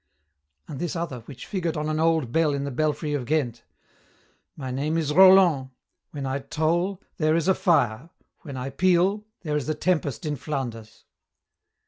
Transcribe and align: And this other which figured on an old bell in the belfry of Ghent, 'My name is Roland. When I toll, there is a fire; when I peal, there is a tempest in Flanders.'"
And 0.67 0.79
this 0.79 0.95
other 0.95 1.19
which 1.27 1.45
figured 1.45 1.77
on 1.77 1.87
an 1.87 1.99
old 1.99 2.31
bell 2.31 2.55
in 2.55 2.63
the 2.63 2.71
belfry 2.71 3.13
of 3.13 3.25
Ghent, 3.25 3.63
'My 4.57 4.71
name 4.71 4.97
is 4.97 5.13
Roland. 5.13 5.69
When 6.09 6.25
I 6.25 6.39
toll, 6.39 6.99
there 7.17 7.35
is 7.35 7.47
a 7.47 7.53
fire; 7.53 8.09
when 8.39 8.57
I 8.57 8.71
peal, 8.71 9.25
there 9.41 9.55
is 9.55 9.69
a 9.69 9.75
tempest 9.75 10.25
in 10.25 10.37
Flanders.'" 10.37 11.05